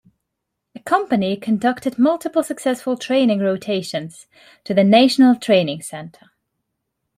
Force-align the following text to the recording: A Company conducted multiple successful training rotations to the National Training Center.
A 0.73 0.79
Company 0.79 1.37
conducted 1.37 1.99
multiple 1.99 2.41
successful 2.41 2.97
training 2.97 3.39
rotations 3.41 4.25
to 4.63 4.73
the 4.73 4.83
National 4.83 5.35
Training 5.35 5.83
Center. 5.83 6.31